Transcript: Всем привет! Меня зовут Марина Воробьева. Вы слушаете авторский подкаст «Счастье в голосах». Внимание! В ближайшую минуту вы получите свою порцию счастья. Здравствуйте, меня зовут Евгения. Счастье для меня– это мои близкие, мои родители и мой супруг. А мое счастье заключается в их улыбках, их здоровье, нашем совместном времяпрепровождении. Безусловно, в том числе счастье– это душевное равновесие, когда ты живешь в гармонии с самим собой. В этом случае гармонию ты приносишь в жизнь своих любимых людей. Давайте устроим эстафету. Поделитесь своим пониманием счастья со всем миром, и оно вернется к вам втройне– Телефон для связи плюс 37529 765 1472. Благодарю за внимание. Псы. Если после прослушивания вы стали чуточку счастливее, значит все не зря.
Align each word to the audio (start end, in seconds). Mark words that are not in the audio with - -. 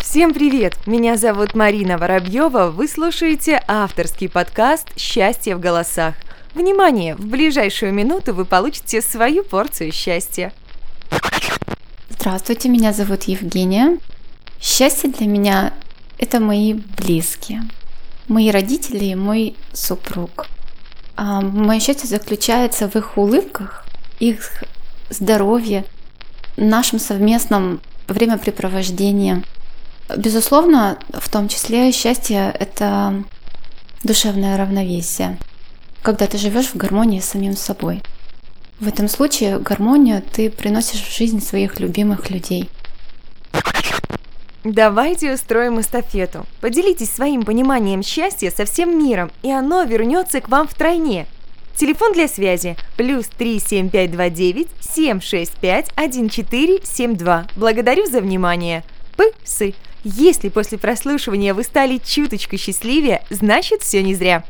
Всем 0.00 0.32
привет! 0.32 0.86
Меня 0.86 1.16
зовут 1.16 1.54
Марина 1.54 1.98
Воробьева. 1.98 2.70
Вы 2.70 2.88
слушаете 2.88 3.62
авторский 3.68 4.28
подкаст 4.28 4.88
«Счастье 4.98 5.54
в 5.54 5.60
голосах». 5.60 6.14
Внимание! 6.54 7.14
В 7.14 7.26
ближайшую 7.26 7.92
минуту 7.92 8.34
вы 8.34 8.44
получите 8.44 9.02
свою 9.02 9.44
порцию 9.44 9.92
счастья. 9.92 10.52
Здравствуйте, 12.08 12.68
меня 12.68 12.92
зовут 12.92 13.24
Евгения. 13.24 13.98
Счастье 14.60 15.10
для 15.10 15.26
меня– 15.26 15.72
это 16.18 16.40
мои 16.40 16.72
близкие, 16.72 17.62
мои 18.26 18.50
родители 18.50 19.04
и 19.04 19.14
мой 19.14 19.54
супруг. 19.72 20.46
А 21.16 21.40
мое 21.42 21.80
счастье 21.80 22.08
заключается 22.08 22.88
в 22.88 22.96
их 22.96 23.18
улыбках, 23.18 23.84
их 24.18 24.64
здоровье, 25.10 25.84
нашем 26.58 26.98
совместном 26.98 27.80
времяпрепровождении. 28.06 29.42
Безусловно, 30.16 30.98
в 31.12 31.28
том 31.28 31.48
числе 31.48 31.92
счастье– 31.92 32.54
это 32.58 33.22
душевное 34.02 34.56
равновесие, 34.56 35.38
когда 36.02 36.26
ты 36.26 36.38
живешь 36.38 36.68
в 36.68 36.76
гармонии 36.76 37.20
с 37.20 37.26
самим 37.26 37.56
собой. 37.56 38.02
В 38.80 38.88
этом 38.88 39.08
случае 39.08 39.58
гармонию 39.58 40.22
ты 40.22 40.50
приносишь 40.50 41.02
в 41.02 41.14
жизнь 41.14 41.42
своих 41.42 41.80
любимых 41.80 42.30
людей. 42.30 42.70
Давайте 44.64 45.34
устроим 45.34 45.80
эстафету. 45.80 46.46
Поделитесь 46.60 47.10
своим 47.10 47.44
пониманием 47.44 48.02
счастья 48.02 48.50
со 48.50 48.64
всем 48.64 48.98
миром, 48.98 49.30
и 49.42 49.50
оно 49.50 49.82
вернется 49.82 50.40
к 50.40 50.48
вам 50.48 50.68
втройне– 50.68 51.26
Телефон 51.78 52.12
для 52.12 52.26
связи 52.26 52.76
плюс 52.96 53.28
37529 53.38 54.66
765 54.80 55.90
1472. 55.94 57.46
Благодарю 57.54 58.04
за 58.06 58.20
внимание. 58.20 58.82
Псы. 59.16 59.74
Если 60.02 60.48
после 60.48 60.76
прослушивания 60.76 61.54
вы 61.54 61.62
стали 61.62 61.98
чуточку 61.98 62.56
счастливее, 62.56 63.22
значит 63.30 63.82
все 63.82 64.02
не 64.02 64.16
зря. 64.16 64.42